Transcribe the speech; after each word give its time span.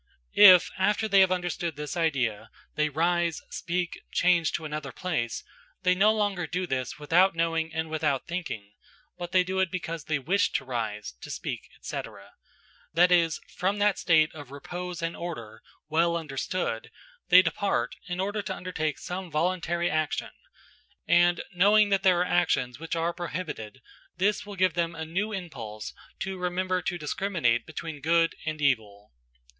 If, 0.33 0.71
after 0.79 1.07
they 1.07 1.19
have 1.19 1.31
understood 1.31 1.75
this 1.75 1.95
idea, 1.95 2.49
they 2.73 2.89
rise, 2.89 3.39
speak, 3.51 3.99
change 4.11 4.51
to 4.53 4.65
another 4.65 4.91
place, 4.91 5.43
they 5.83 5.93
no 5.93 6.11
longer 6.11 6.47
do 6.47 6.65
this 6.65 6.97
without 6.97 7.35
knowing 7.35 7.71
and 7.71 7.87
without 7.87 8.25
thinking, 8.25 8.73
but 9.19 9.31
they 9.31 9.43
do 9.43 9.59
it 9.59 9.69
because 9.69 10.05
they 10.05 10.17
wish 10.17 10.53
to 10.53 10.65
rise, 10.65 11.13
to 11.21 11.29
speak, 11.29 11.69
etc.; 11.77 12.31
that 12.91 13.11
is, 13.11 13.39
from 13.55 13.77
that 13.77 13.99
state 13.99 14.33
of 14.33 14.49
repose 14.49 15.03
and 15.03 15.15
order, 15.15 15.61
well 15.87 16.17
understood, 16.17 16.89
they 17.29 17.43
depart 17.43 17.93
in 18.07 18.19
order 18.19 18.41
to 18.41 18.55
undertake 18.55 18.97
some 18.97 19.29
voluntary 19.29 19.87
action; 19.91 20.31
and 21.07 21.43
knowing 21.53 21.89
that 21.89 22.01
there 22.01 22.19
are 22.21 22.25
actions 22.25 22.79
which 22.79 22.95
are 22.95 23.13
prohibited, 23.13 23.83
this 24.17 24.47
will 24.47 24.55
give 24.55 24.73
them 24.73 24.95
a 24.95 25.05
new 25.05 25.31
impulse 25.31 25.93
to 26.19 26.39
remember 26.39 26.81
to 26.81 26.97
discriminate 26.97 27.67
between 27.67 28.01
good 28.01 28.33
and 28.47 28.61
evil. 28.61 29.11